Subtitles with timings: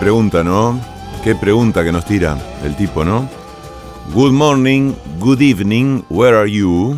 [0.00, 0.80] Pregunta, ¿no?
[1.24, 3.28] Qué pregunta que nos tira el tipo, ¿no?
[4.14, 6.96] Good morning, good evening, where are you?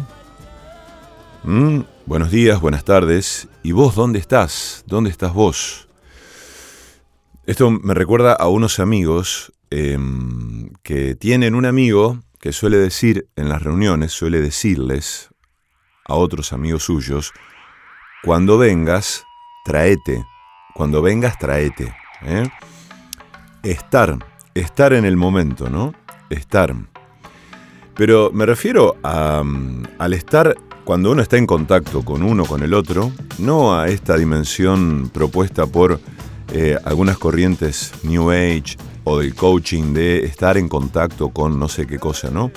[1.43, 3.49] Mm, buenos días, buenas tardes.
[3.63, 4.85] ¿Y vos dónde estás?
[4.87, 5.89] ¿Dónde estás vos?
[7.47, 13.49] Esto me recuerda a unos amigos em, que tienen un amigo que suele decir en
[13.49, 15.31] las reuniones, suele decirles
[16.05, 17.33] a otros amigos suyos,
[18.23, 19.25] cuando vengas,
[19.65, 20.23] traete.
[20.75, 21.95] Cuando vengas, traete.
[22.23, 22.49] ¿eh?
[23.63, 24.19] Estar,
[24.55, 25.95] estar en el momento, ¿no?
[26.31, 26.75] Estar.
[27.95, 29.43] Pero me refiero a,
[29.99, 34.17] al estar cuando uno está en contacto con uno, con el otro, no a esta
[34.17, 36.01] dimensión propuesta por
[36.53, 41.87] eh, algunas corrientes New Age o del coaching de estar en contacto con no sé
[41.87, 42.51] qué cosa, ¿no?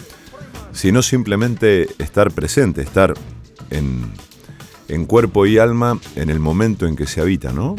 [0.72, 3.14] Sino simplemente estar presente, estar
[3.70, 4.12] en,
[4.88, 7.76] en cuerpo y alma en el momento en que se habita, ¿no?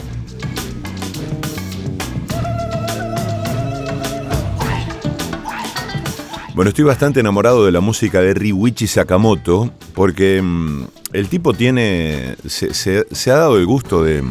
[6.55, 12.37] Bueno, estoy bastante enamorado de la música de Ryuichi Sakamoto porque mm, el tipo tiene.
[12.47, 14.23] Se, ha dado el gusto de,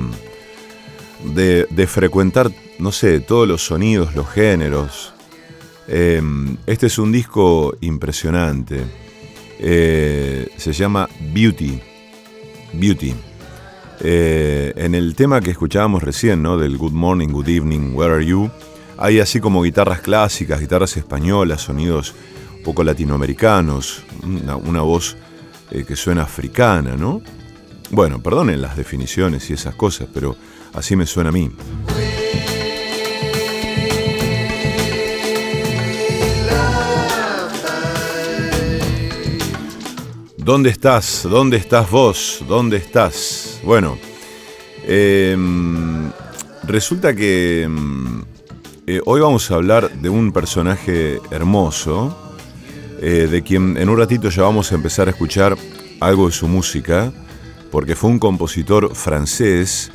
[1.26, 2.50] de, frecuentar,
[2.80, 5.14] no sé, todos los sonidos, los géneros.
[5.90, 8.86] Em, este es un disco impresionante.
[9.60, 11.78] Eh, se llama Beauty.
[12.72, 13.14] Beauty.
[14.00, 16.58] Eh, en el tema que escuchábamos recién, ¿no?
[16.58, 18.50] Del Good Morning, Good Evening, Where Are You?
[19.04, 22.16] Hay así como guitarras clásicas, guitarras españolas, sonidos
[22.56, 25.18] un poco latinoamericanos, una, voz
[25.72, 27.22] eh, que suena africana, ¿no?
[27.90, 30.38] Bueno, perdonen las definiciones y esas cosas, pero
[30.74, 31.52] así me suena a mí.
[40.38, 41.28] ¿Dónde estás?
[41.30, 42.42] ¿Dónde estás vos?
[42.48, 43.60] ¿Dónde estás?
[43.66, 43.98] Bueno,
[44.88, 46.10] em,
[46.64, 48.24] resulta que em,
[48.86, 52.18] eh, hoy vamos a hablar de un personaje hermoso,
[53.02, 55.58] eh, de quien en un ratito ya vamos a empezar a escuchar
[56.02, 57.14] algo de su música,
[57.72, 59.92] porque fue un compositor francés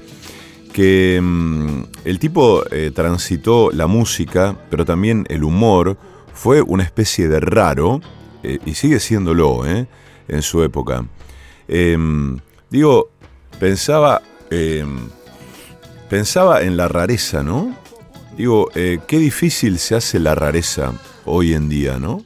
[0.73, 5.99] que mm, el tipo eh, transitó la música, pero también el humor,
[6.33, 8.01] fue una especie de raro,
[8.43, 11.05] y sigue siéndolo en su época.
[11.67, 12.39] Em,
[12.71, 13.11] digo,
[13.59, 15.09] pensaba, em,
[16.09, 17.75] pensaba en la rareza, ¿no?
[18.39, 20.93] Digo, eh, qué difícil se hace la rareza
[21.25, 22.23] hoy en día, ¿no?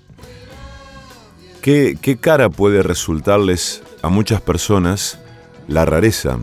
[1.62, 5.18] ¿Qué, cara puede resultarles a muchas personas
[5.68, 6.38] la rareza?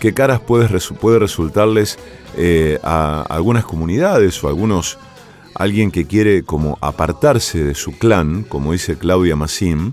[0.00, 0.68] ¿Qué caras puede,
[0.98, 1.98] puede resultarles
[2.38, 4.96] eh, a algunas comunidades o a algunos,
[5.54, 9.92] alguien que quiere como apartarse de su clan, como dice Claudia Massim?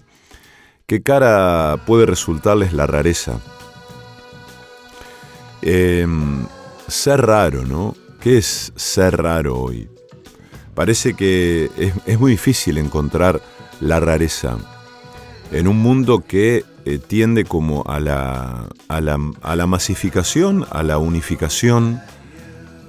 [0.86, 3.42] ¿Qué cara puede resultarles la rareza?
[5.62, 6.46] Em,
[6.88, 7.96] ser raro, ¿no?
[8.22, 9.90] ¿Qué es ser raro hoy?
[10.76, 11.72] Parece que
[12.06, 13.42] es, muy difícil encontrar
[13.80, 14.58] la rareza
[15.52, 22.00] en un mundo que eh, tiende como a la, a la, masificación, a la unificación,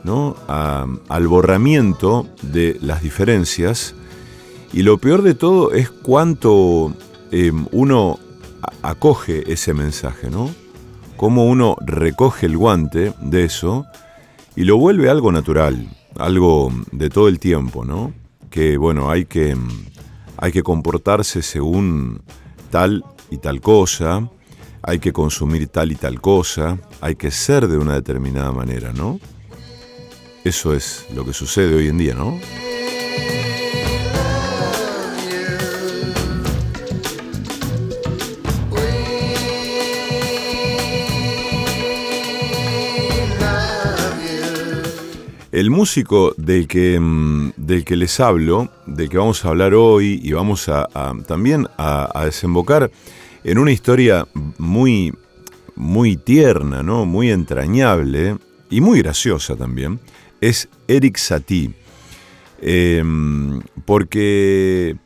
[0.04, 0.36] ¿no?
[0.48, 3.94] al borramiento de las diferencias.
[4.74, 6.94] Y lo peor de todo es cuánto
[7.30, 8.18] em, uno
[8.82, 10.50] acoge ese mensaje, ¿no?
[11.16, 13.86] Cómo uno recoge el guante de eso
[14.56, 15.88] y lo vuelve algo natural,
[16.18, 18.12] algo de todo el tiempo, ¿no?
[18.50, 19.56] Que bueno, hay que,
[20.36, 22.22] hay que comportarse según
[22.70, 24.28] tal y tal cosa,
[24.82, 29.20] hay que consumir tal y tal cosa, hay que ser de una determinada manera, ¿no?
[30.44, 32.38] Eso es lo que sucede hoy en día, ¿no?
[45.52, 50.18] El músico del que, mm, del que les hablo, del que vamos a hablar hoy
[50.22, 50.88] y vamos a,
[51.26, 52.90] también a, desembocar
[53.44, 55.12] en una historia muy,
[55.76, 57.04] muy tierna, ¿no?
[57.04, 58.38] muy entrañable
[58.70, 60.00] y muy graciosa también,
[60.40, 61.72] es Eric Satie.
[62.62, 64.96] Em, porque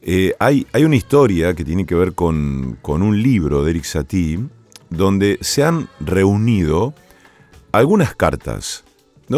[0.00, 3.84] eh, hay, hay, una historia que tiene que ver con, con un libro de Eric
[3.84, 4.38] Satie,
[4.88, 6.94] donde se han reunido
[7.72, 8.84] algunas cartas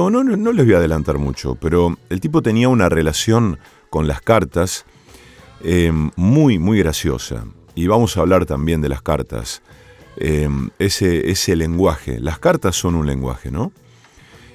[0.01, 3.59] no, no, no, les voy a adelantar mucho, pero el tipo tenía una relación
[3.91, 4.85] con las cartas
[5.63, 7.45] em, muy, muy graciosa.
[7.75, 9.63] Y vamos a hablar también de las cartas.
[10.17, 12.21] Em, ese, ese lenguaje.
[12.21, 13.73] Las cartas son un lenguaje, ¿no?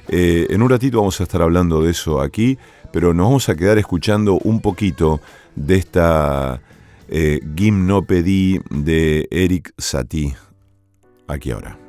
[0.07, 2.57] Eh, en un ratito vamos a estar hablando de eso aquí,
[2.91, 5.21] pero nos vamos a quedar escuchando un poquito
[5.55, 6.61] de esta
[7.07, 10.35] eh, gimnopedí de Eric Satie.
[11.27, 11.88] Aquí ahora.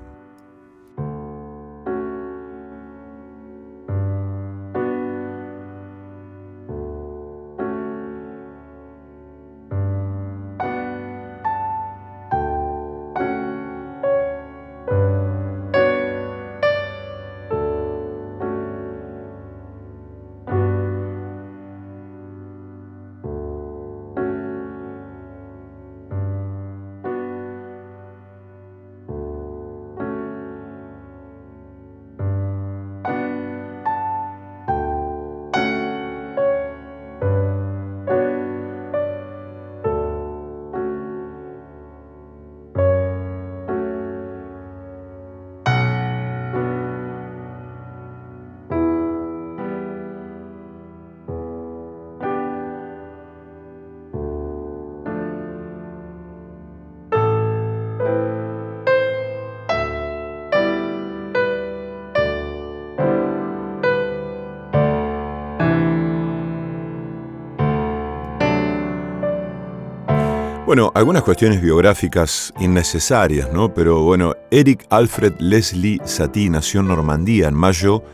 [70.71, 73.75] Bueno, algunas cuestiones biográficas innecesarias, ¿no?
[73.75, 78.05] Pero bueno, Eric Alfred Leslie Satie nació en Normandía en mayo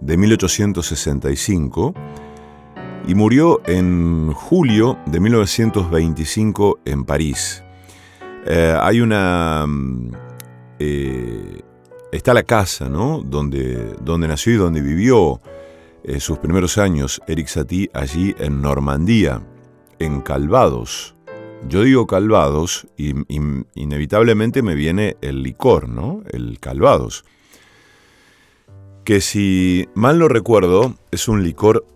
[0.00, 1.94] de 1865
[3.06, 7.62] y murió en julio de 1925 en París.
[8.46, 9.64] Eh, hay una...
[9.68, 10.10] Mm,
[10.80, 11.62] eh,
[12.10, 13.22] está la casa, ¿no?
[13.22, 15.40] Donde, donde nació y donde vivió
[16.02, 19.40] eh, sus primeros años Eric Satie, allí en Normandía,
[20.00, 21.14] en Calvados.
[21.68, 23.14] Yo digo Calvados y,
[23.74, 26.22] inevitablemente me viene el licor, ¿no?
[26.30, 27.24] El Calvados.
[29.04, 31.86] Que si mal no recuerdo, es un licor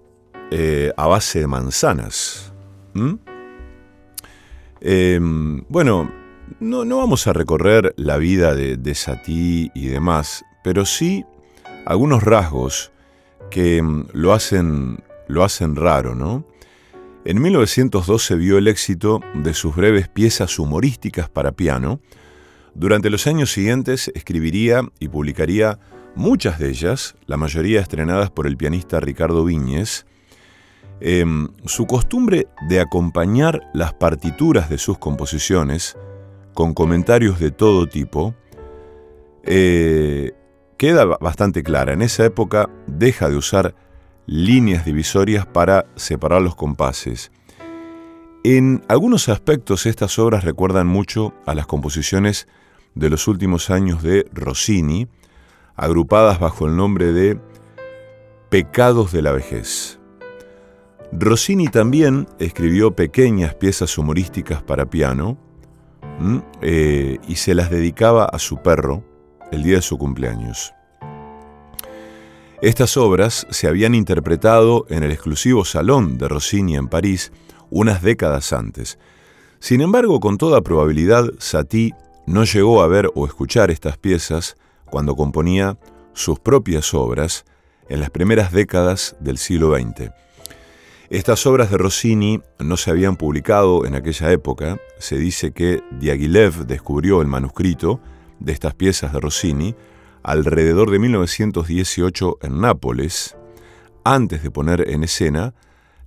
[0.51, 2.53] eh, a base de manzanas.
[4.81, 6.11] Em, bueno,
[6.61, 11.25] no, no, vamos a recorrer la vida de, de Satie y demás, pero sí
[11.85, 12.93] algunos rasgos
[13.51, 16.45] que em, lo hacen, lo hacen raro, ¿no?
[17.27, 22.01] En 1912 vio el éxito de sus breves piezas humorísticas para piano.
[22.75, 25.79] Durante los años siguientes escribiría y publicaría
[26.15, 30.07] muchas de ellas, la mayoría estrenadas por el pianista Ricardo Viñez,
[31.01, 35.95] Em, su costumbre de acompañar las partituras de sus composiciones
[36.55, 38.35] con comentarios de todo tipo
[39.43, 40.33] eh,
[40.79, 41.93] queda bastante clara.
[41.93, 43.75] En esa época deja de usar
[44.27, 47.31] líneas divisorias para separar los compases.
[48.45, 52.47] En algunos aspectos estas obras recuerdan mucho a las composiciones
[52.95, 55.09] de los últimos años de Rossini,
[55.75, 57.39] agrupadas bajo el nombre de
[58.49, 59.99] Pecados de la vejez.
[61.13, 65.37] Rossini también escribió pequeñas piezas humorísticas para piano
[66.63, 69.05] eh, y se las dedicaba a su perro
[69.51, 70.73] el día de su cumpleaños.
[72.63, 77.31] Estas obras se habían interpretado en el exclusivo salón de Rossini en París
[77.69, 78.99] unas décadas antes.
[79.59, 81.95] Sin embargo, con toda probabilidad, Satie
[82.27, 85.79] no llegó a ver o escuchar estas piezas cuando componía
[86.15, 87.45] sus propias obras
[87.91, 90.11] en las primeras décadas del siglo XX.
[91.11, 94.81] Estas obras de Rossini no se habían publicado en aquella época.
[94.99, 98.01] Se dice que Diaghilev descubrió el manuscrito
[98.41, 99.75] de estas piezas de Rossini
[100.27, 103.37] alrededor de 1918 en Nápoles,
[104.03, 105.55] antes de poner en escena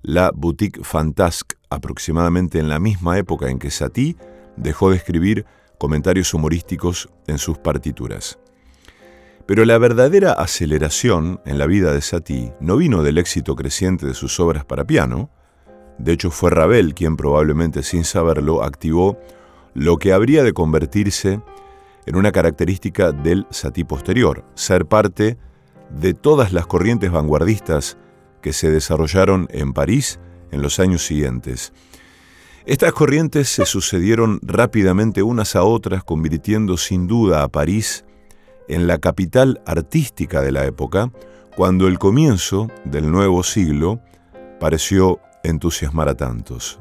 [0.01, 4.17] la Boutique Fantasque, aproximadamente en la misma época en que Satie
[4.57, 5.45] dejó de escribir
[5.77, 8.39] comentarios humorísticos en sus partituras.
[9.45, 14.13] Pero la verdadera aceleración en la vida de Satie no vino del éxito creciente de
[14.13, 15.29] sus obras para piano,
[15.97, 19.17] de hecho fue Ravel quien probablemente sin saberlo activó
[19.73, 21.39] lo que habría de convertirse
[22.09, 25.37] en una característica del Satie posterior, ser parte
[25.91, 27.99] de todas las corrientes vanguardistas
[28.41, 30.19] que se desarrollaron en París
[30.51, 31.71] en los años siguientes.
[32.65, 38.05] Estas corrientes se sucedieron rápidamente unas a otras, convirtiendo sin duda a París
[38.67, 41.11] en la capital artística de la época,
[41.55, 44.01] cuando el comienzo del nuevo siglo
[44.59, 46.79] pareció entusiasmar a tantos.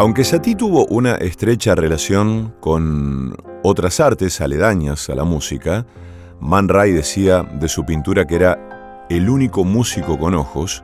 [0.00, 5.84] Aunque Satie tuvo una estrecha relación con otras artes aledañas a la música,
[6.40, 10.82] Man Ray decía de su pintura que era el único músico con ojos,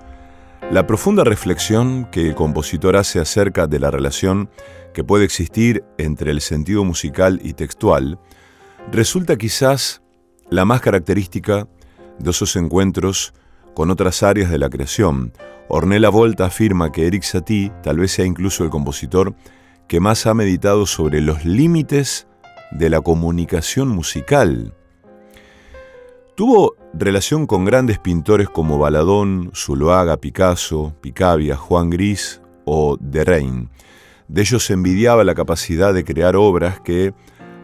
[0.70, 4.50] la profunda reflexión que el compositor hace acerca de la relación
[4.92, 8.18] que puede existir entre el sentido musical y textual
[8.92, 10.02] resulta quizás
[10.50, 11.66] la más característica
[12.18, 13.32] de esos encuentros
[13.72, 15.32] con otras áreas de la creación,
[15.68, 19.34] Ornella Volta afirma que Eric Satie tal vez sea incluso el compositor
[19.88, 22.28] que más ha meditado sobre los límites
[22.70, 24.74] de la comunicación musical.
[26.36, 33.70] Tuvo relación con grandes pintores como Baladón, Zuloaga, Picasso, Picabia, Juan Gris o Derain.
[34.28, 37.14] De ellos envidiaba la capacidad de crear obras que,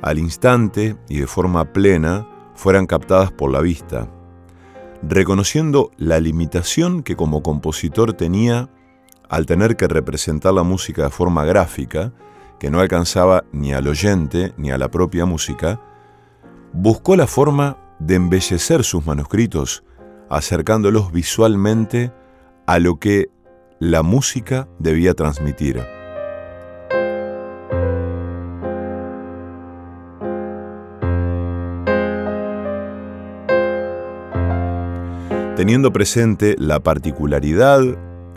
[0.00, 4.08] al instante y de forma plena, fueran captadas por la vista
[5.02, 8.70] reconociendo la limitación que como compositor tenía
[9.28, 12.12] al tener que representar la música de forma gráfica,
[12.60, 15.80] que no alcanzaba ni al oyente ni a la propia música,
[16.72, 19.84] buscó la forma de embellecer sus manuscritos
[20.28, 22.12] acercándolos visualmente
[22.66, 23.30] a lo que
[23.78, 25.82] la música debía transmitir.
[35.56, 37.82] Teniendo presente la particularidad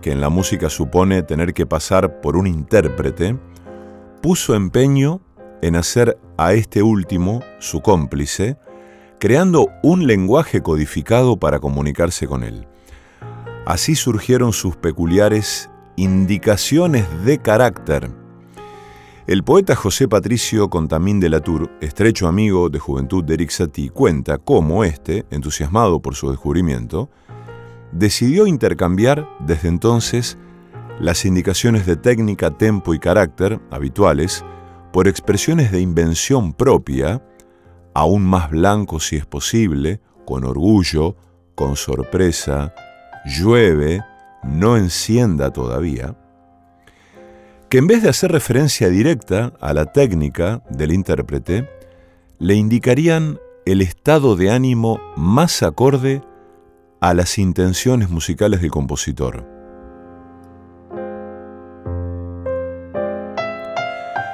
[0.01, 3.37] que en la música supone tener que pasar por un intérprete,
[4.21, 5.21] puso empeño
[5.61, 8.57] en hacer a este último su cómplice,
[9.17, 12.67] creando un lenguaje codificado para comunicarse con él.
[13.65, 18.09] Así surgieron sus peculiares indicaciones de carácter.
[19.27, 23.89] El poeta José Patricio Contamín de la Tour, estrecho amigo de juventud de Eric Satie,
[23.89, 27.09] cuenta cómo éste, entusiasmado por su descubrimiento,
[27.91, 30.37] decidió intercambiar desde entonces
[30.99, 34.45] las indicaciones de técnica, tempo y carácter habituales
[34.93, 37.23] por expresiones de invención propia,
[37.95, 41.15] aún más blanco si es posible, con orgullo,
[41.55, 42.75] con sorpresa,
[43.25, 44.03] llueve,
[44.43, 46.15] no encienda todavía,
[47.69, 51.69] que en vez de hacer referencia directa a la técnica del intérprete,
[52.39, 56.21] le indicarían el estado de ánimo más acorde
[57.01, 59.45] a las intenciones musicales del compositor.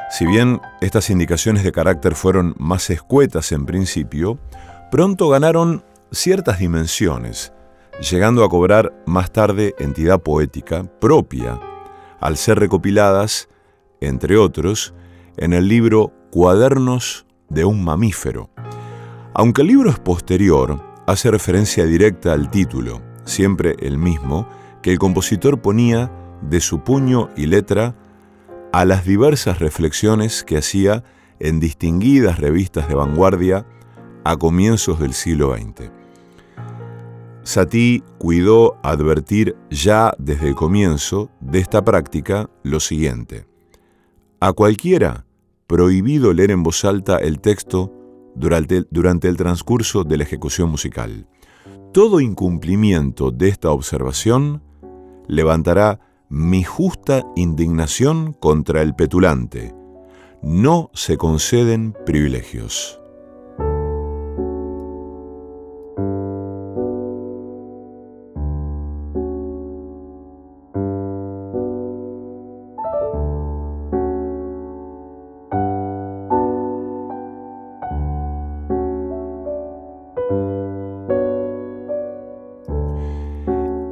[0.10, 4.38] Si bien estas indicaciones de carácter fueron más escuetas en principio,
[4.92, 7.53] pronto ganaron ciertas dimensiones,
[8.12, 11.60] llegando a cobrar más tarde entidad poética propia,
[12.22, 13.50] al ser recopiladas,
[14.00, 14.94] entre otros,
[15.38, 18.50] en el libro Cuadernos de un mamífero.
[19.34, 24.48] Aunque el libro es posterior, hace referencia directa al título, siempre el mismo,
[24.81, 27.96] que el compositor ponía de su puño y letra
[28.72, 31.03] a las diversas reflexiones que hacía
[31.40, 33.66] en distinguidas revistas de vanguardia
[34.24, 36.00] a comienzos del siglo XX.
[37.44, 43.48] Satie cuidó advertir ya desde el comienzo de esta práctica lo siguiente.
[44.40, 45.25] A cualquiera
[45.66, 47.92] prohibido leer en voz alta el texto
[48.36, 51.27] durante, durante el transcurso de la ejecución musical.
[51.94, 54.62] Todo incumplimiento de esta observación
[55.27, 56.00] levantará
[56.30, 59.74] mi justa indignación contra el petulante.
[60.42, 63.00] No se conceden privilegios.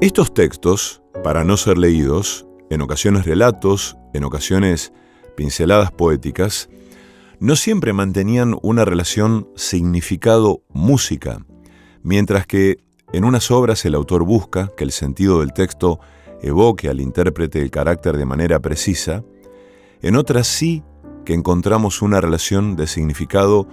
[0.09, 4.91] Estos textos para no ser leídos, en ocasiones relatos, en ocasiones
[5.37, 6.67] pinceladas poéticas,
[7.39, 11.45] no siempre mantenían una relación significado-música,
[12.01, 12.79] mientras que
[13.13, 15.99] en unas obras el autor busca que el sentido del texto
[16.41, 19.23] evoque al intérprete el carácter de manera precisa,
[20.01, 20.81] en otras sí
[21.23, 23.67] que encontramos una relación de significado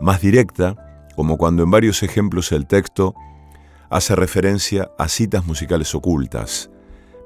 [0.00, 3.14] más directa, como cuando en varios ejemplos el texto
[3.90, 6.70] hace referencia a citas musicales ocultas,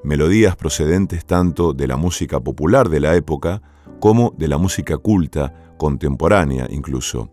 [0.03, 3.61] melodías procedentes tanto de la música popular de la época
[3.99, 7.31] como de la música culta, contemporánea incluso.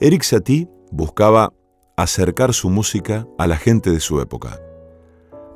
[0.00, 1.52] Eric Satie buscaba
[1.96, 4.60] acercar su música a la gente de su época.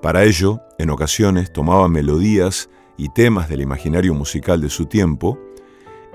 [0.03, 5.39] Para ello, en ocasiones tomaba melodías y temas del imaginario musical de su tiempo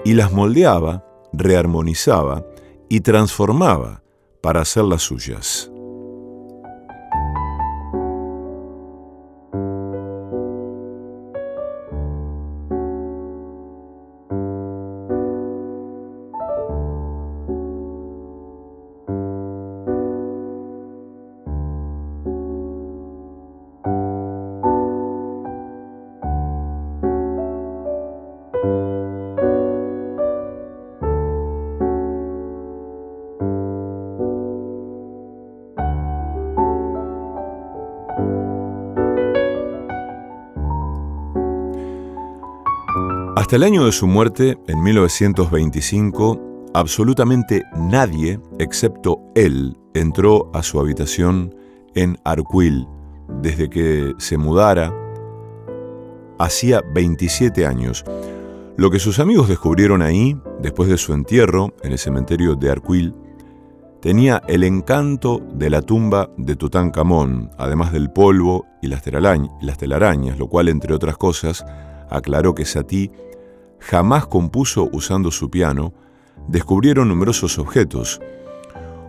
[0.06, 2.46] y las moldeaba, rearmonizaba
[2.88, 4.04] y transformaba
[4.42, 5.69] para hacerlas suyas.
[43.50, 50.80] Hasta el año de su muerte, en 1925, absolutamente nadie, excepto él, entró a su
[50.80, 51.56] habitación
[51.96, 52.86] en Arcuil
[53.42, 54.94] desde que se mudara
[56.38, 58.06] hacía 27 años.
[58.78, 63.16] Lo que sus amigos descubrieron ahí, después de su entierro en el cementerio de Arcuil,
[64.00, 70.48] tenía el encanto de la tumba de Tutankamón, además del polvo y las telarañas, lo
[70.48, 71.66] cual, entre otras cosas,
[72.12, 73.12] aclaró que Satie
[73.80, 75.94] jamás compuso usando su piano,
[76.48, 78.20] descubrieron numerosos objetos,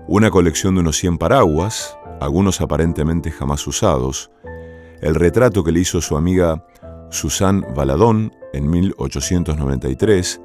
[0.08, 4.30] una colección de unos 100 paraguas, algunos aparentemente jamás usados,
[5.00, 6.66] el retrato que le hizo su amiga
[7.10, 10.40] Suzanne Baladón en 1893,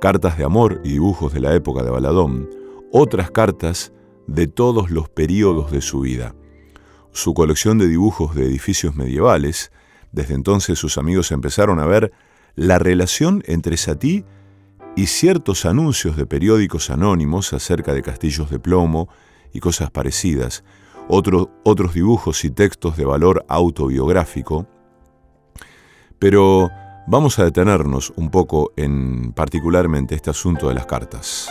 [0.00, 2.48] cartas de amor y dibujos de la época de Baladón,
[2.92, 3.92] otras cartas
[4.26, 6.34] de todos los periodos de su vida.
[7.12, 9.72] Su colección de dibujos de edificios medievales,
[10.12, 12.12] desde entonces sus amigos empezaron a ver
[12.58, 14.24] la relación entre Satie
[14.96, 19.08] y ciertos anuncios de periódicos anónimos acerca de castillos de plomo
[19.52, 20.64] y cosas parecidas,
[21.08, 24.66] otros dibujos y textos de valor autobiográfico,
[26.18, 26.68] pero
[27.06, 31.48] vamos a detenernos un poco en particularmente este asunto de las cartas.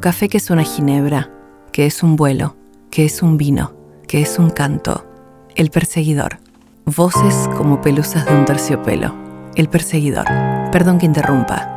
[0.00, 1.30] Café que es una ginebra,
[1.72, 2.56] que es un vuelo,
[2.90, 3.74] que es un vino,
[4.08, 5.06] que es un canto.
[5.54, 6.38] El perseguidor.
[6.86, 9.14] Voces como pelusas de un terciopelo.
[9.54, 10.26] El perseguidor.
[10.72, 11.69] Perdón que interrumpa.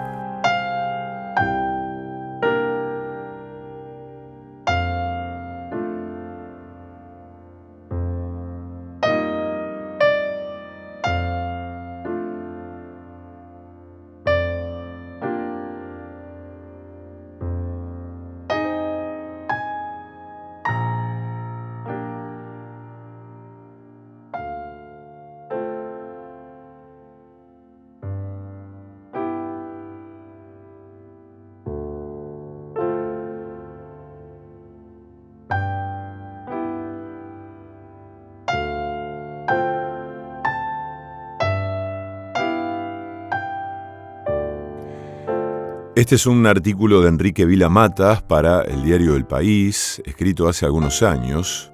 [45.96, 50.66] Este es un artículo de Enrique Vila Matas para el diario El País, escrito hace
[50.66, 51.72] algunos años,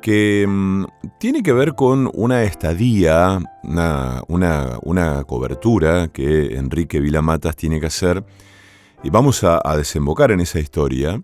[0.00, 0.84] que mm,
[1.20, 8.24] tiene que ver con una estadía, una, cobertura que Enrique Vila Matas tiene que hacer,
[9.04, 11.22] y vamos a, a desembocar en esa historia.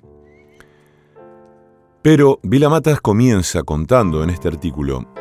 [2.03, 5.13] Pero Vila Matas comienza contando en este artículo,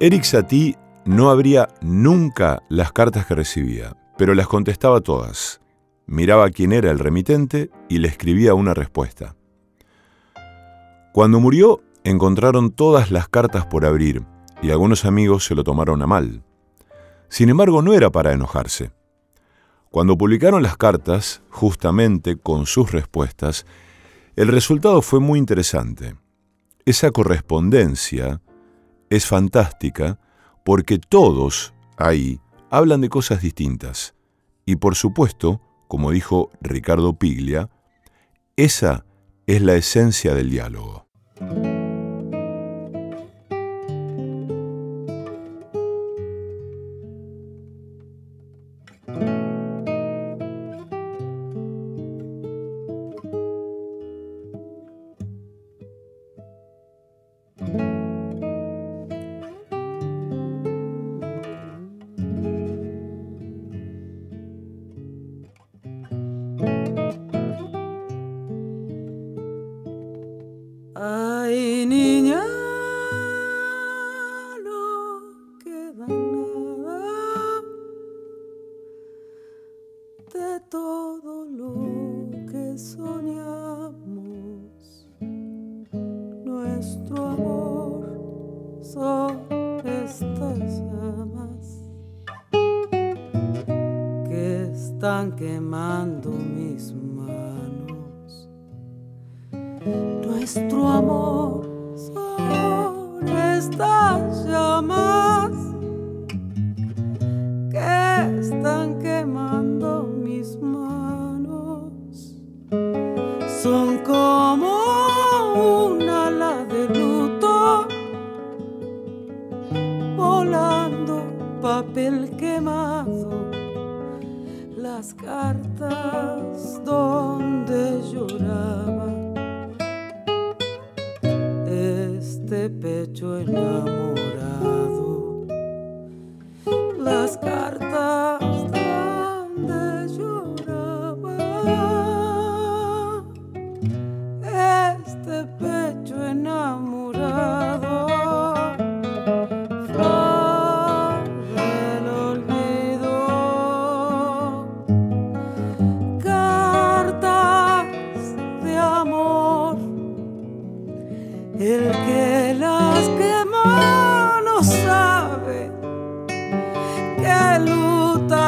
[0.00, 5.60] Eric Satie no abría nunca las cartas que recibía pero las contestaba todas.
[6.06, 9.36] Miraba quién era el remitente y le escribía una respuesta.
[11.12, 14.24] Cuando murió, encontraron todas las cartas por abrir
[14.60, 16.42] y algunos amigos se lo tomaron a mal.
[17.28, 18.90] Sin embargo, no era para enojarse.
[19.90, 23.66] Cuando publicaron las cartas, justamente con sus respuestas,
[24.34, 26.16] el resultado fue muy interesante.
[26.84, 28.40] Esa correspondencia
[29.10, 30.18] es fantástica
[30.64, 34.14] porque todos ahí hablan de cosas distintas.
[34.66, 37.70] Y por supuesto, como dijo Ricardo Piglia,
[38.56, 39.04] esa
[39.46, 41.06] es la esencia del diálogo.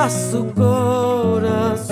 [0.08, 1.90] Su corazón.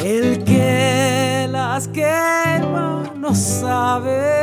[0.00, 4.35] El que las quema no sabe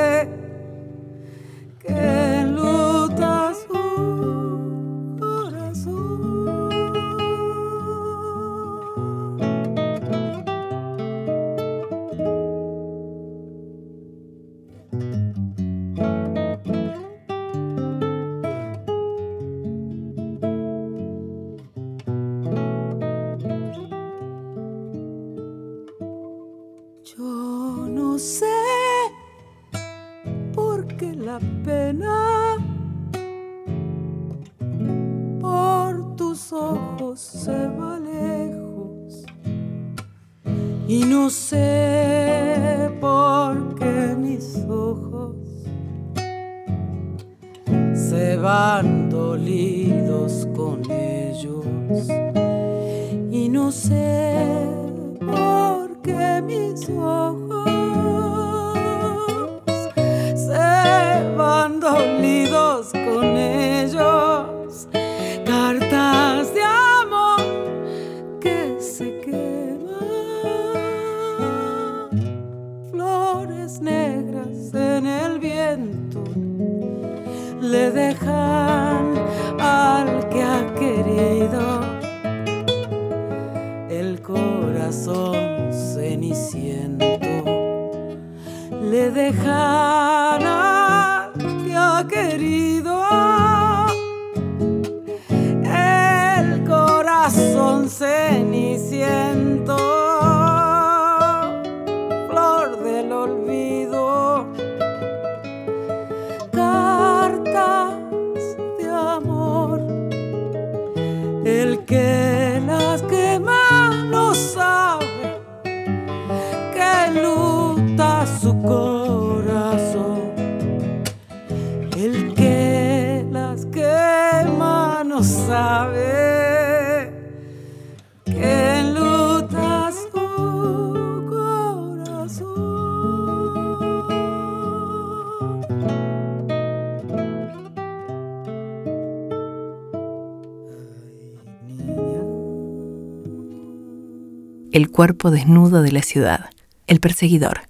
[144.94, 146.46] cuerpo desnudo de la ciudad.
[146.88, 147.62] El perseguidor.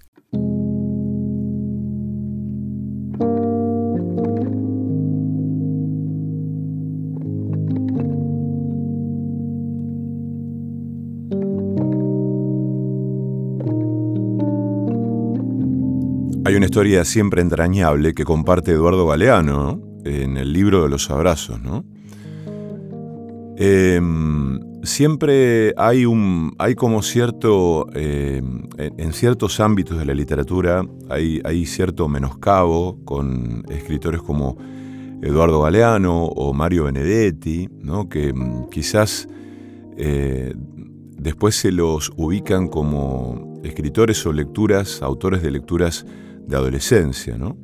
[16.46, 19.82] Hay una historia siempre entrañable que comparte Eduardo Galeano ¿no?
[20.04, 21.86] en el libro de los abrazos, ¿no?
[23.56, 26.54] Em, siempre hay un.
[26.58, 27.86] hay como cierto.
[27.94, 34.56] em, en, ciertos ámbitos de la literatura hay, hay cierto menoscabo con escritores como
[35.22, 38.08] Eduardo Galeano o Mario Benedetti, ¿no?
[38.08, 39.26] que mm, quizás
[39.96, 46.04] eh, después se los ubican como escritores o lecturas, autores de lecturas
[46.46, 47.56] de adolescencia, ¿no?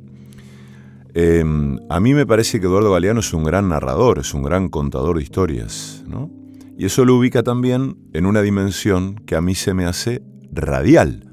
[1.13, 1.43] Eh,
[1.89, 5.17] a mí me parece que Eduardo Galeano es un gran narrador, es un gran contador
[5.17, 6.29] de historias, ¿no?
[6.77, 11.29] Y eso lo ubica también en una dimensión que a mí se me hace radial,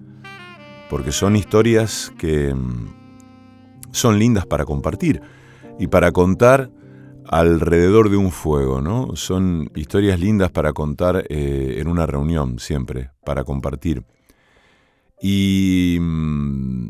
[0.90, 2.88] porque son historias que mm,
[3.92, 5.22] son lindas para compartir
[5.78, 6.70] y para contar
[7.24, 9.14] alrededor de un fuego, ¿no?
[9.14, 14.02] Son historias lindas para contar eh, en una reunión siempre, para compartir.
[15.22, 16.88] Y mm,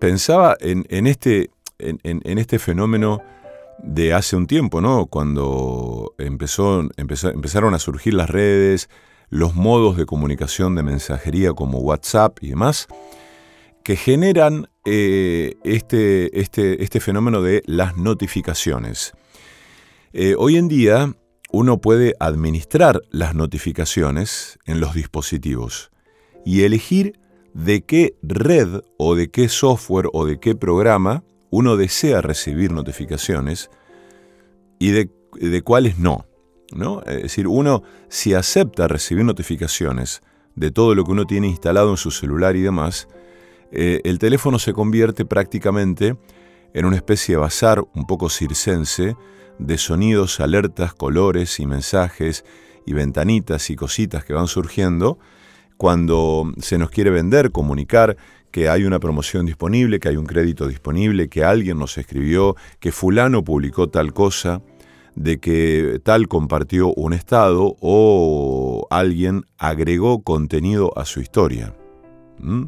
[0.00, 3.22] pensaba en, en este, en, este fenómeno
[3.82, 5.06] de hace un tiempo, ¿no?
[5.06, 8.88] Cuando empezó- empezaron a surgir las redes,
[9.30, 12.86] los modos de comunicación de mensajería como WhatsApp y demás,
[13.82, 19.12] que generan eh, este, este, este fenómeno de las notificaciones.
[20.12, 21.14] Eh, hoy en día
[21.50, 25.90] uno puede administrar las notificaciones en los dispositivos
[26.44, 27.18] y elegir
[27.52, 31.22] de qué red o de qué software o de qué programa
[31.54, 33.70] uno desea recibir notificaciones
[34.80, 36.26] y de, cuáles no,
[36.72, 37.00] no.
[37.02, 40.20] Es decir, uno si acepta recibir notificaciones
[40.56, 43.06] de todo lo que uno tiene instalado en su celular y demás,
[43.70, 46.16] eh, el teléfono se convierte prácticamente
[46.72, 49.16] en una especie de bazar un poco circense
[49.60, 52.44] de sonidos, alertas, colores y mensajes
[52.84, 55.20] y ventanitas y cositas que van surgiendo
[55.76, 58.16] cuando se nos quiere vender, comunicar
[58.54, 62.92] que hay una promoción disponible, que hay un crédito disponible, que alguien nos escribió, que
[62.92, 64.62] fulano publicó tal cosa,
[65.16, 71.74] de que tal compartió un estado o alguien agregó contenido a su historia.
[72.38, 72.66] ¿Mm?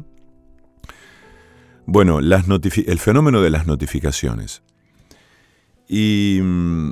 [1.85, 4.63] Bueno, el fenómeno de las notificaciones.
[5.87, 6.91] Y mm,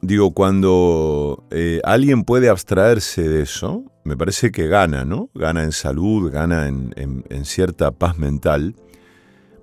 [0.00, 5.30] digo, cuando eh, alguien puede abstraerse de eso, me parece que gana, ¿no?
[5.34, 8.76] Gana en salud, gana en, cierta paz mental,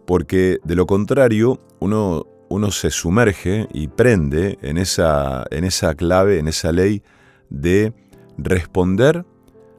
[0.06, 6.40] porque de lo contrario, uno, uno se sumerge y prende en esa, en esa clave,
[6.40, 7.04] en esa ley
[7.50, 7.94] de
[8.38, 9.26] responder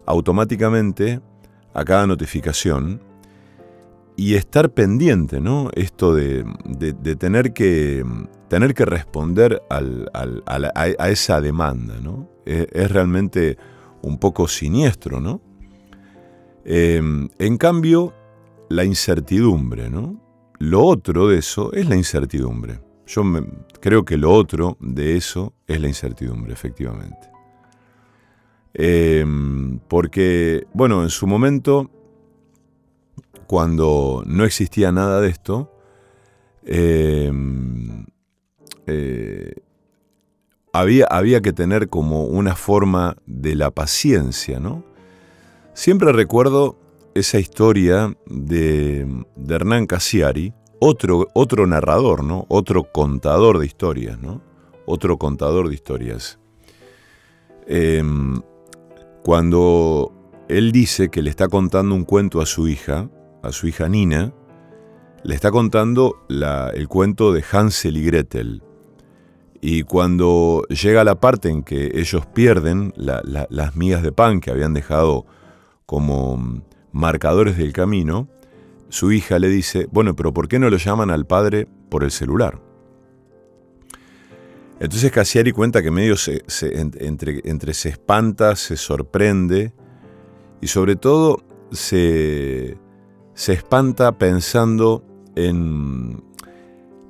[0.06, 1.20] automáticamente
[1.74, 3.00] a cada notificación
[4.16, 5.70] y estar pendiente, ¿no?
[5.74, 6.44] Esto de,
[7.18, 8.04] tener, que,
[8.48, 12.28] tener que responder a, esa demanda, ¿no?
[12.44, 13.56] Es, realmente
[14.02, 15.40] un poco siniestro, ¿no?
[16.64, 18.12] Em, en cambio,
[18.68, 20.20] la incertidumbre, ¿no?
[20.58, 22.80] Lo otro de eso es la incertidumbre.
[23.06, 23.24] Yo
[23.80, 27.30] creo que lo otro de eso es la incertidumbre, efectivamente.
[28.74, 31.90] Em, porque, bueno, en su momento
[33.52, 35.70] cuando no existía nada de esto,
[36.64, 38.06] em,
[38.86, 39.56] eh,
[40.72, 44.84] había, había, que tener como una forma de la paciencia, ¿no?
[45.74, 46.78] Siempre recuerdo
[47.14, 49.06] esa historia de,
[49.48, 52.46] Hernán Casiari, otro, otro narrador, ¿no?
[52.48, 54.42] Otro contador de historias, ¿no?
[54.86, 56.38] Otro contador de historias.
[57.66, 58.40] Em,
[59.22, 60.12] cuando
[60.48, 63.08] él dice que le está contando un cuento a su hija,
[63.42, 64.32] a su hija Nina,
[65.22, 68.62] le está contando el cuento de Hansel y Gretel.
[69.64, 74.74] Y cuando llega la parte en que ellos pierden las migas de pan que habían
[74.74, 75.24] dejado
[75.86, 78.28] como marcadores del camino,
[78.88, 82.10] su hija le dice, bueno, pero ¿por qué no lo llaman al padre por el
[82.10, 82.60] celular?
[84.80, 89.72] Entonces Cassiari cuenta que medio se, entre, entre se espanta, se sorprende
[90.60, 91.38] y sobre todo
[91.70, 92.76] se,
[93.34, 95.04] se espanta pensando
[95.36, 96.20] en,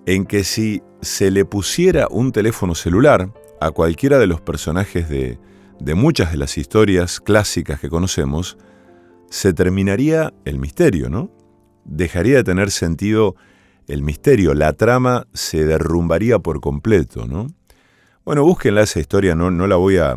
[0.07, 5.38] en que si se le pusiera un teléfono celular a cualquiera de los personajes de,
[5.95, 8.59] muchas de las historias clásicas que conocemos,
[9.31, 11.31] se terminaría el misterio, ¿no?
[11.85, 13.35] Dejaría de tener sentido
[13.88, 17.49] el misterio, la trama se derrumbaría por completo, ¿no?
[18.25, 20.15] Bueno, búsquenla esa historia, no, la, voy a,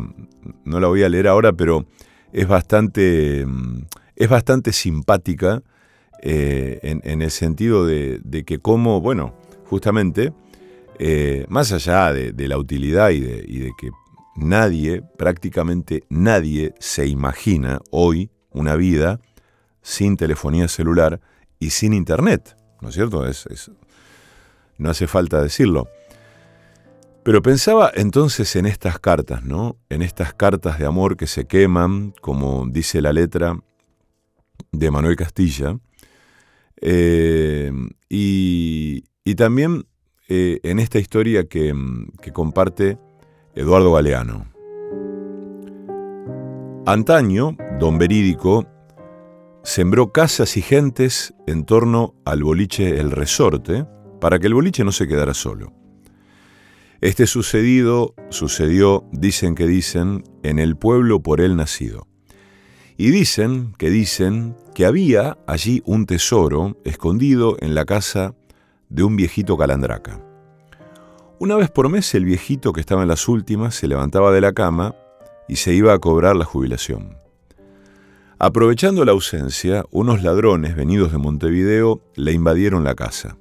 [0.64, 1.86] no la voy a leer ahora, pero
[2.32, 3.44] es bastante,
[4.14, 5.62] es bastante simpática
[6.22, 9.34] eh, en, el sentido de, que como, bueno,
[9.68, 10.32] justamente,
[10.98, 13.90] eh, más allá de, la utilidad y de, que
[14.36, 19.20] nadie, prácticamente nadie, se imagina hoy una vida
[19.82, 21.20] sin telefonía celular
[21.58, 23.26] y sin internet, ¿no es cierto?
[23.26, 23.46] Es,
[24.78, 25.88] no hace falta decirlo.
[27.22, 29.76] Pero pensaba entonces en estas cartas, ¿no?
[29.88, 33.58] En estas cartas de amor que se queman, como dice la letra
[34.70, 35.76] de Manuel Castilla,
[36.80, 37.72] eh,
[38.08, 39.04] y,
[39.34, 39.86] también
[40.28, 41.74] eh, en esta historia que,
[42.22, 42.98] que comparte
[43.54, 44.46] Eduardo Galeano.
[46.86, 48.66] Antaño, don Verídico
[49.64, 53.84] sembró casas y gentes en torno al boliche El Resorte
[54.20, 55.72] para que el boliche no se quedara solo.
[57.00, 62.06] Este sucedido sucedió, dicen que dicen, en el pueblo por él nacido.
[62.96, 68.34] Y dicen que dicen que había allí un tesoro escondido en la casa
[68.88, 70.20] de un viejito calandraca.
[71.38, 74.52] Una vez por mes el viejito que estaba en las últimas se levantaba de la
[74.52, 74.94] cama
[75.48, 77.18] y se iba a cobrar la jubilación.
[78.38, 83.38] Aprovechando la ausencia, unos ladrones venidos de Montevideo le invadieron la casa.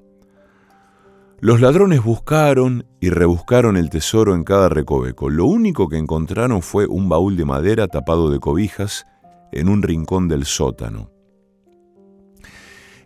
[1.41, 5.29] Los ladrones buscaron y rebuscaron el tesoro en cada recoveco.
[5.29, 9.05] Lo único que encontraron fue un baúl de madera tapado de cobijas
[9.51, 11.14] en un rincón del sótano.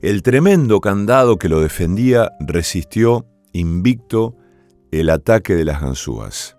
[0.01, 4.33] El tremendo candado que lo defendía resistió invicto
[4.91, 6.55] el ataque de las ganzúas.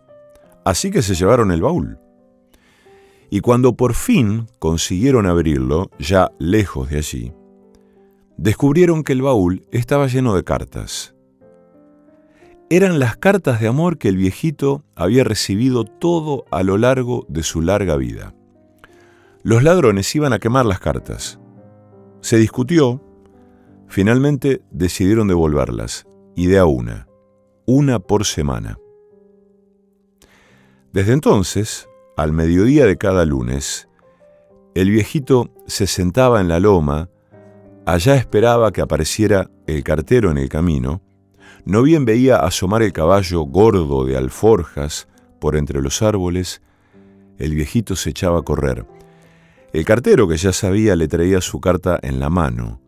[0.63, 1.99] Así que se llevaron el baúl.
[3.31, 7.33] Y cuando por fin consiguieron abrirlo, ya lejos de allí,
[8.37, 11.15] descubrieron que el baúl estaba lleno de cartas.
[12.69, 17.43] Eran las cartas de amor que el viejito había recibido todo a lo largo de
[17.43, 18.35] su larga vida.
[19.43, 21.41] Los ladrones iban a quemar las cartas.
[22.21, 23.03] Se discutió,
[23.91, 27.09] finalmente decidieron devolverlas, y de a una,
[27.67, 28.79] una por semana.
[30.93, 33.89] Desde entonces, al mediodía de cada lunes,
[34.75, 37.11] el viejito se sentaba en la loma,
[37.85, 41.03] allá esperaba que apareciera el cartero en el camino,
[41.65, 45.09] no bien veía asomar el caballo gordo de alforjas
[45.41, 46.63] por entre los árboles,
[47.39, 48.87] el viejito se echaba a correr.
[49.73, 52.81] El cartero, que ya sabía, le traía su carta en la mano,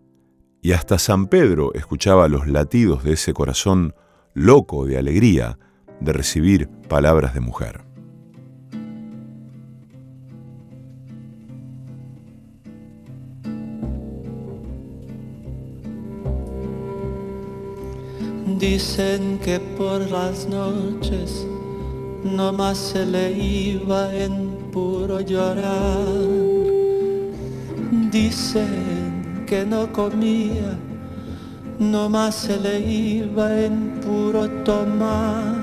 [0.62, 3.94] y hasta San Pedro escuchaba los latidos de ese corazón
[4.32, 5.58] loco de alegría
[6.00, 7.80] de recibir palabras de mujer.
[18.58, 21.44] Dicen que por las noches
[22.22, 26.06] no más se le iba en puro llorar.
[28.12, 29.01] Dicen
[29.52, 30.78] que no comía,
[31.78, 35.56] no más se le iba en puro tomar.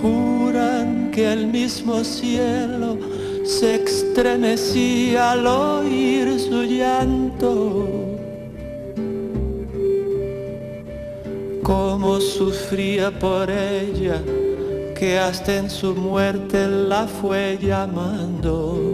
[0.00, 2.96] Juran que el mismo cielo
[3.42, 7.88] se estremecía al oír su llanto
[11.64, 14.22] cómo sufría por ella,
[14.94, 18.93] que hasta en su muerte la fue llamando.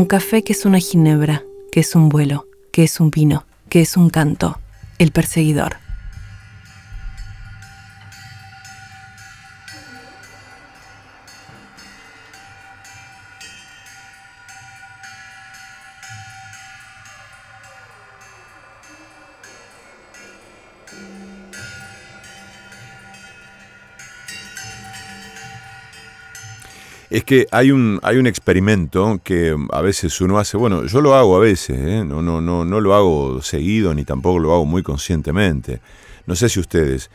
[0.00, 3.82] Un café que es una ginebra, que es un vuelo, que es un vino, que
[3.82, 4.58] es un canto.
[4.98, 5.76] El perseguidor.
[27.10, 31.16] Es que hay un, hay un experimento que a veces uno hace, bueno, yo lo
[31.16, 32.04] hago a veces, ¿eh?
[32.04, 35.80] no, no, no, no lo hago seguido ni tampoco lo hago muy conscientemente.
[36.26, 37.10] No sé si ustedes.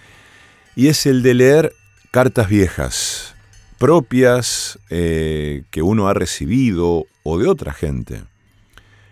[0.76, 1.74] Y es el de leer
[2.12, 3.36] cartas viejas,
[3.78, 8.24] propias, eh, que uno ha recibido o de otra gente.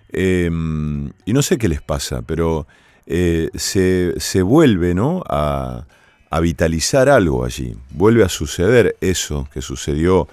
[0.10, 2.68] Em, y no sé qué les pasa, pero
[3.08, 5.24] eh, se, se, vuelve ¿no?
[5.30, 5.86] a,
[6.30, 7.74] a vitalizar algo allí.
[7.92, 10.28] Vuelve a suceder eso que sucedió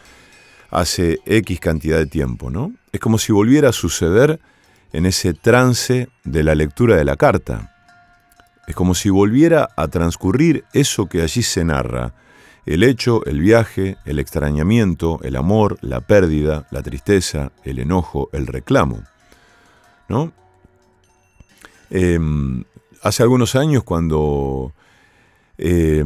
[0.71, 2.73] hace X cantidad de tiempo, ¿no?
[2.93, 4.41] Es como si volviera a suceder
[4.93, 7.75] en ese trance de la lectura de la carta.
[8.67, 12.15] Es como si volviera a transcurrir eso que allí se narra,
[12.67, 18.47] el hecho, el viaje, el extrañamiento, el amor, la pérdida, la tristeza, el enojo, el
[18.47, 19.03] reclamo.
[20.09, 20.33] ¿No?
[21.91, 22.65] Em,
[23.03, 24.73] hace algunos años cuando
[25.63, 26.03] eh,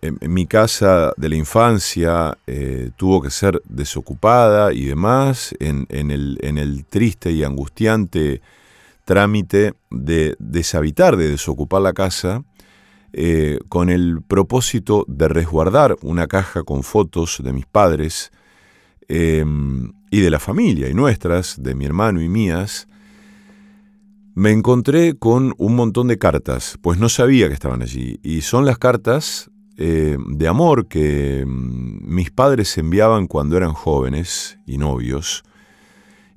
[0.00, 6.86] en, mi casa de la infancia eh, tuvo que ser desocupada y demás, en, el,
[6.88, 8.40] triste y angustiante
[9.04, 12.42] trámite de deshabitar, de desocupar la casa,
[13.12, 18.32] eh, con el propósito de resguardar una caja con fotos de mis padres
[19.08, 22.88] em, y de la familia y nuestras, de mi hermano y mías,
[24.34, 28.18] me encontré con un montón de cartas, pues no sabía que estaban allí.
[28.22, 34.58] Y son las cartas eh, de amor que mm, mis padres enviaban cuando eran jóvenes
[34.66, 35.42] y novios.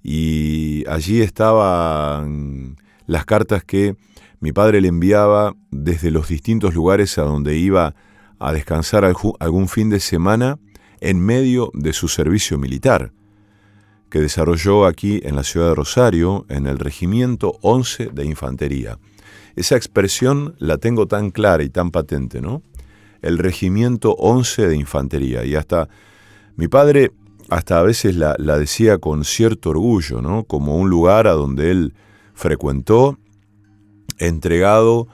[0.04, 2.76] Y allí estaban
[3.08, 3.96] las cartas que
[4.40, 7.96] mi padre le enviaba desde los distintos lugares a donde iba
[8.40, 10.60] a descansar algún fin de semana
[11.00, 13.12] en medio de su servicio militar
[14.16, 18.98] que desarrolló aquí en la ciudad de Rosario, en el Regimiento 11 de Infantería.
[19.58, 22.62] Esa expresión la tengo tan clara y tan patente, ¿no?
[23.22, 25.44] El Regimiento 11 de Infantería.
[25.44, 25.90] Y hasta
[26.56, 27.12] mi padre
[27.50, 30.46] hasta a veces la, decía con cierto orgullo, ¿no?
[30.46, 31.94] Como un lugar a donde él
[32.36, 33.18] frecuentó,
[34.18, 35.10] entregado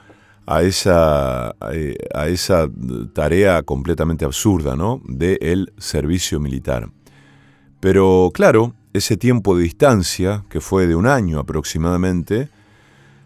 [0.45, 2.69] a esa, eh, a esa
[3.13, 5.01] tarea completamente absurda, ¿no?
[5.05, 6.91] De el servicio militar.
[7.79, 12.49] Pero claro, ese tiempo de distancia, que fue de un año aproximadamente,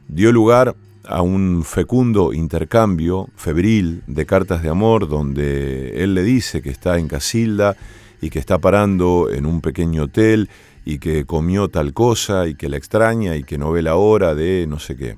[0.07, 0.75] dio lugar
[1.07, 6.97] a un fecundo intercambio febril de cartas de amor donde él le dice que está
[6.97, 7.75] en Casilda
[8.21, 10.49] y que está parando en un pequeño hotel
[10.83, 14.35] y que comió tal cosa y que la extraña y que no ve la hora
[14.35, 15.15] de no sé qué.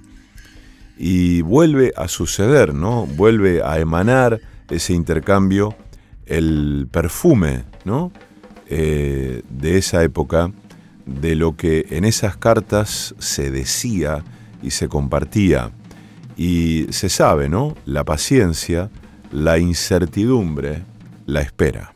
[0.98, 3.06] Y vuelve a suceder, ¿no?
[3.06, 4.39] Vuelve a emanar
[4.70, 5.76] ese intercambio
[6.26, 8.12] el perfume, ¿no?
[8.70, 10.51] Eh, de esa época,
[11.05, 14.24] de lo que en esas cartas se decía
[14.61, 15.72] y se compartía.
[16.36, 17.76] Y se sabe, ¿no?
[17.86, 18.89] La paciencia,
[19.32, 20.84] la incertidumbre,
[21.26, 21.93] la espera.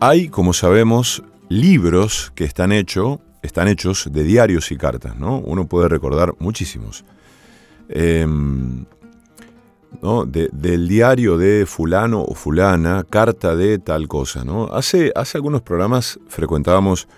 [0.00, 5.38] Hay, como sabemos, libros que están, están hechos de diarios y cartas, ¿no?
[5.38, 7.04] Uno puede recordar muchísimos.
[7.88, 8.84] Em,
[10.26, 14.44] del diario de fulano o fulana, carta de tal cosa.
[14.44, 14.66] ¿no?
[14.66, 17.08] Hace, hace algunos programas frecuentábamos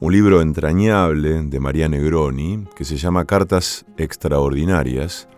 [0.00, 5.28] un libro entrañable de María Negroni que se llama Cartas Extraordinarias,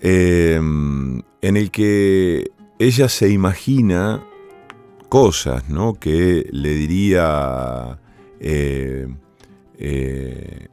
[0.00, 4.22] em, en el que ella se imagina
[5.08, 5.94] cosas ¿no?
[5.94, 7.98] que le diría,
[8.40, 9.08] eh,
[9.78, 10.68] eh,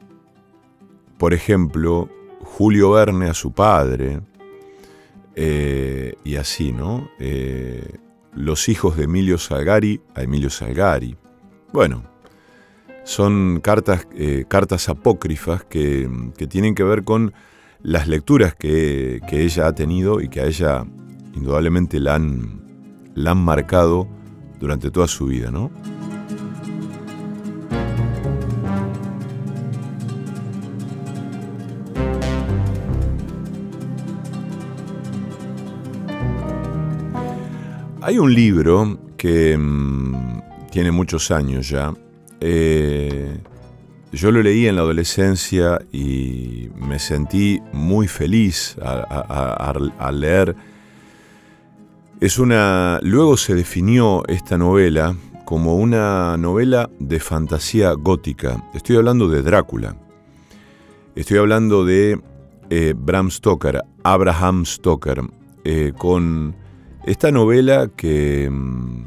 [1.18, 2.08] por ejemplo,
[2.40, 4.20] Julio Verne a su padre,
[5.36, 7.10] eh, y así, ¿no?
[8.34, 11.16] Los hijos de Emilio Salgari a Emilio Salgari.
[11.72, 12.04] Bueno,
[13.02, 14.06] son cartas,
[14.48, 16.08] cartas apócrifas que,
[16.48, 17.34] tienen que ver con
[17.82, 20.86] las lecturas que, que, ella ha tenido y que a ella
[21.34, 22.62] indudablemente la han,
[23.14, 24.08] la han marcado
[24.60, 25.70] durante toda su vida, ¿no?
[38.06, 41.94] Hay un libro que mm, tiene muchos años ya.
[42.38, 43.38] Eh,
[44.12, 50.54] yo lo leí en la adolescencia y me sentí muy feliz al leer.
[52.24, 53.00] Es una.
[53.02, 55.14] Luego se definió esta novela
[55.44, 58.64] como una novela de fantasía gótica.
[58.72, 59.94] Estoy hablando de Drácula.
[61.14, 62.18] Estoy hablando de
[62.70, 65.20] eh, Bram Stoker, Abraham Stoker,
[65.64, 66.56] eh, con
[67.04, 69.04] esta novela que mm,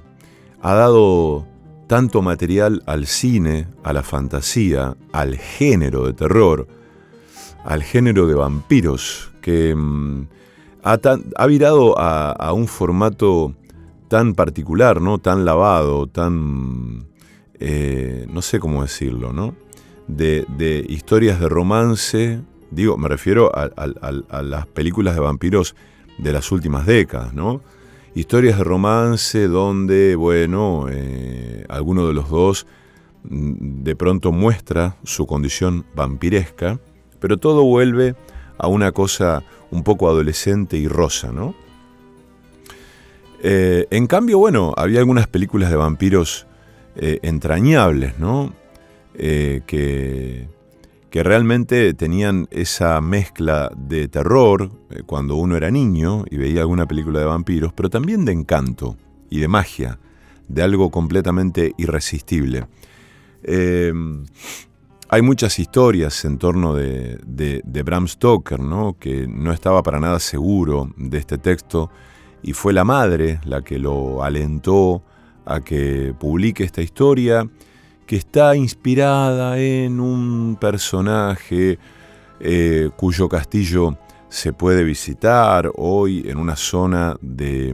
[0.62, 1.48] ha dado
[1.88, 6.68] tanto material al cine, a la fantasía, al género de terror,
[7.66, 10.28] al género de vampiros, que mm,
[10.84, 13.54] ha, virado a, un formato
[14.08, 15.18] tan particular, ¿no?
[15.18, 17.08] tan lavado, tan,
[17.60, 19.54] eh, no sé cómo decirlo, ¿no?
[20.08, 25.76] de, historias de romance, digo, me refiero a, las películas de vampiros
[26.18, 27.62] de las últimas décadas, ¿no?
[28.16, 32.66] historias de romance donde, bueno, eh, alguno de los dos
[33.24, 36.80] mm, de pronto muestra su condición vampiresca,
[37.20, 38.16] pero todo vuelve
[38.58, 41.56] a una cosa un poco adolescente y rosa, ¿no?
[43.44, 46.48] Eh, en cambio, bueno, había algunas películas de vampiros
[46.96, 48.54] eh, entrañables, ¿no?
[49.16, 50.48] que,
[51.10, 56.86] que realmente tenían esa mezcla de terror eh, cuando uno era niño y veía alguna
[56.86, 58.98] película de vampiros, pero también de encanto
[59.30, 60.00] y de magia,
[60.48, 62.68] de algo completamente irresistible.
[65.10, 68.98] Hay muchas historias en torno de, Bram Stoker, ¿no?
[69.00, 71.90] que no estaba para nada seguro de este texto
[72.44, 75.02] y fue la madre la que lo alentó
[75.46, 77.50] a que publique esta historia
[78.06, 81.80] que está inspirada en un personaje
[82.42, 83.98] eh, cuyo castillo
[84.28, 87.74] se puede visitar hoy en una zona de,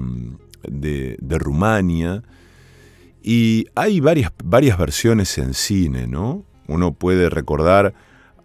[0.62, 2.22] de, Rumania.
[3.24, 6.46] Y hay varias, varias versiones en cine, ¿no?
[6.68, 7.94] Uno puede recordar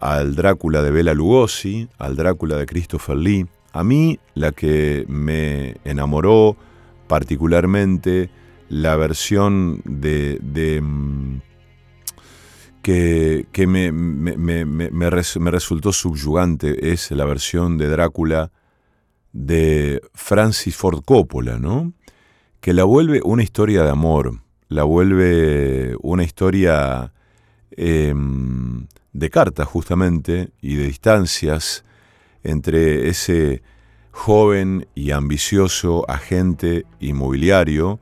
[0.01, 3.47] al Drácula de Bela Lugosi, al Drácula de Christopher Lee.
[3.73, 6.57] A mí la que me enamoró
[7.07, 8.31] particularmente
[8.69, 11.41] la versión de, de mm,
[13.53, 18.51] que, me, resultó subyugante es la versión de Drácula
[19.33, 21.93] de Francis Ford Coppola, ¿no?
[22.61, 27.13] Que la vuelve una historia de amor, la vuelve una historia
[27.73, 31.85] em, de cartas justamente y de distancias
[32.43, 33.63] entre ese
[34.11, 38.01] joven y ambicioso agente inmobiliario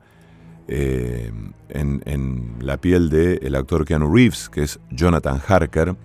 [0.67, 1.31] eh,
[1.69, 5.95] en, la piel del actor Keanu Reeves, que es Jonathan Harker,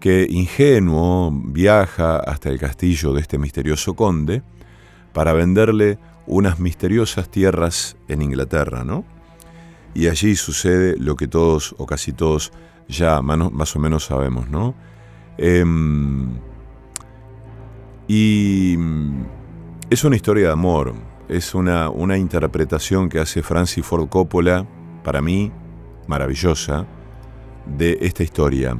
[0.00, 4.42] que ingenuo viaja hasta el castillo de este misterioso conde
[5.12, 9.04] para venderle unas misteriosas tierras en Inglaterra, ¿no?
[9.94, 12.52] Y allí sucede lo que todos o casi todos
[12.88, 14.74] ya más o menos sabemos, ¿no?
[15.38, 16.38] Em,
[18.06, 18.76] y
[19.90, 20.94] es una historia de amor,
[21.28, 24.66] es una, una interpretación que hace Francis Ford Coppola,
[25.02, 25.50] para mí,
[26.06, 26.86] maravillosa,
[27.66, 28.76] de esta historia.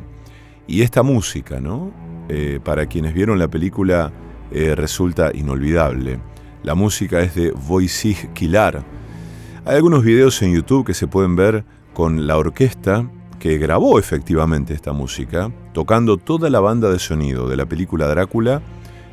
[0.66, 1.92] Y esta música, ¿no?
[2.28, 4.12] Eh, para quienes vieron la película,
[4.50, 6.20] eh, resulta inolvidable.
[6.62, 8.84] La música es de Wojciech Kilar.
[9.66, 13.08] Hay algunos videos en YouTube que se pueden ver con la orquesta
[13.44, 18.62] que grabó efectivamente esta música, tocando toda la banda de sonido de la película Drácula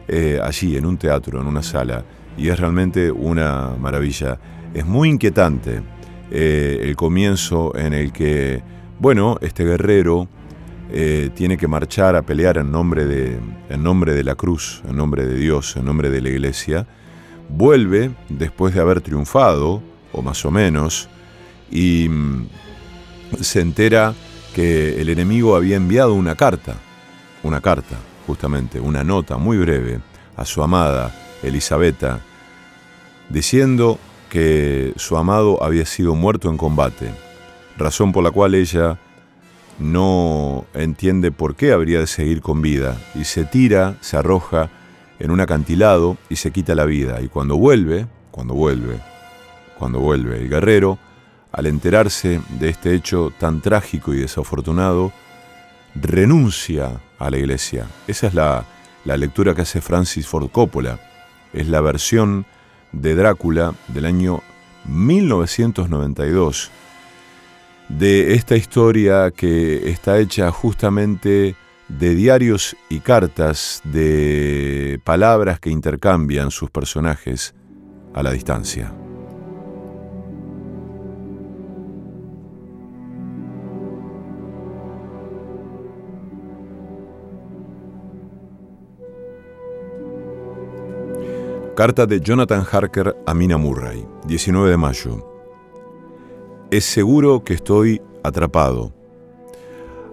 [0.08, 2.06] eh, allí, en un teatro, en una sala
[2.38, 4.40] y es realmente una maravilla.
[4.74, 5.82] Es muy inquietante
[6.32, 8.64] eh, el comienzo en el que,
[9.00, 10.30] bueno, este guerrero
[10.94, 14.96] eh, tiene que marchar a pelear en nombre, de, en nombre de la cruz, en
[14.96, 16.88] nombre de Dios, en nombre de la iglesia,
[17.50, 21.10] vuelve después de haber triunfado, o más o menos,
[21.70, 22.48] y mm,
[23.40, 24.14] se entera
[24.54, 26.76] que el enemigo había enviado una carta,
[27.44, 27.96] una carta,
[28.28, 30.00] justamente, una nota muy breve
[30.36, 32.20] a su amada Elisabetta,
[33.30, 33.98] diciendo
[34.30, 37.12] que su amado había sido muerto en combate,
[37.78, 39.00] razón por la cual ella
[39.80, 44.70] no entiende por qué habría de seguir con vida y se tira, se arroja
[45.20, 47.22] en un acantilado y se quita la vida.
[47.22, 49.00] Y cuando vuelve, cuando vuelve,
[49.78, 51.00] cuando vuelve el guerrero,
[51.52, 55.12] al enterarse de este hecho tan trágico y desafortunado,
[55.96, 57.88] renuncia a la iglesia.
[58.08, 58.66] Esa es la,
[59.06, 61.00] la lectura que hace Francis Ford Coppola.
[61.54, 62.46] Es la versión
[62.92, 64.42] de Drácula del año
[64.86, 66.72] 1992
[68.00, 71.56] de esta historia que está hecha justamente
[71.88, 77.54] de diarios y cartas, de palabras que intercambian sus personajes
[78.14, 78.94] a la distancia.
[91.82, 95.28] Carta de Jonathan Harker a Mina Murray, 19 de mayo.
[96.70, 98.94] Es seguro que estoy atrapado.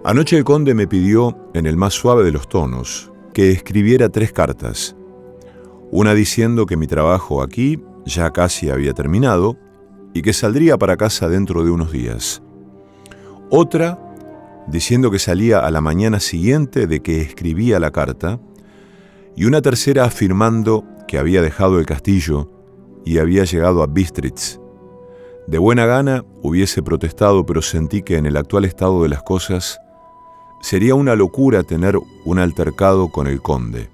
[0.03, 4.33] Anoche el conde me pidió, en el más suave de los tonos, que escribiera tres
[4.33, 4.95] cartas.
[5.91, 9.55] Una diciendo que mi trabajo aquí ya casi había terminado
[10.15, 12.41] y que saldría para casa dentro de unos días.
[13.51, 13.99] Otra
[14.65, 18.39] diciendo que salía a la mañana siguiente de que escribía la carta.
[19.35, 22.51] Y una tercera afirmando que había dejado el castillo
[23.03, 24.59] y había llegado a Bistritz.
[25.47, 29.79] De buena gana hubiese protestado, pero sentí que en el actual estado de las cosas
[30.61, 33.89] sería una locura tener un altercado con el conde,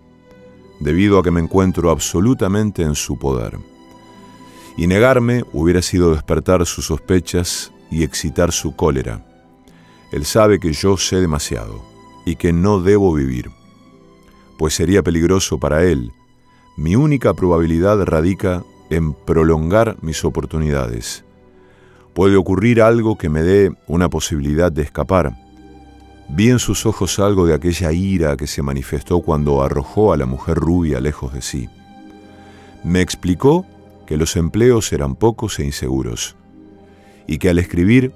[0.82, 3.60] debido a que me encuentro absolutamente en su poder.
[4.76, 9.26] Y negarme hubiera sido despertar sus sospechas y excitar su cólera.
[10.12, 11.82] Él sabe que yo sé demasiado
[12.26, 13.52] y que no debo vivir,
[14.58, 16.12] pues sería peligroso para él
[16.78, 21.24] mi única probabilidad radica en prolongar mis oportunidades.
[22.14, 25.38] Puede ocurrir algo que me dé una posibilidad de escapar.
[26.30, 30.26] Vi en sus ojos algo de aquella ira que se manifestó cuando arrojó a la
[30.26, 31.70] mujer rubia lejos de sí.
[32.84, 33.66] Me explicó
[34.06, 36.36] que los empleos eran pocos e inseguros,
[37.28, 38.12] y que al escribir,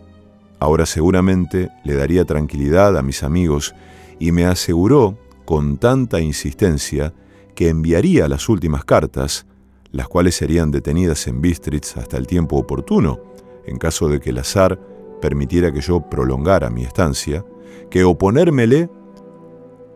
[0.60, 3.74] ahora seguramente le daría tranquilidad a mis amigos,
[4.20, 7.14] y me aseguró, con tanta insistencia,
[7.60, 9.46] que enviaría las últimas cartas,
[9.92, 13.20] las cuales serían detenidas en Bistritz hasta el tiempo oportuno,
[13.66, 14.80] en caso de que el azar
[15.20, 17.44] permitiera que yo prolongara mi estancia,
[17.90, 18.90] que oponérmele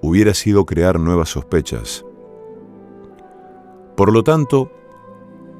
[0.01, 2.03] hubiera sido crear nuevas sospechas.
[3.95, 4.69] Por lo tanto,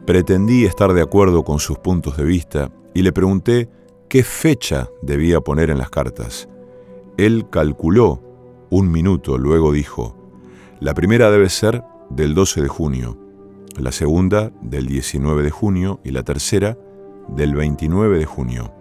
[0.06, 3.70] pretendí estar de acuerdo con sus puntos de vista y le pregunté
[4.10, 6.49] qué fecha debía poner en las cartas.
[7.16, 8.22] Él calculó
[8.70, 10.18] un minuto, luego dijo,
[10.82, 11.82] la primera debe ser
[12.16, 13.18] del 12 de junio,
[13.78, 16.78] la segunda del 19 de junio y la tercera
[17.28, 18.72] del 29 de junio.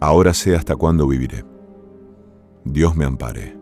[0.00, 1.44] Ahora sé hasta cuándo viviré.
[2.64, 3.61] Dios me ampare.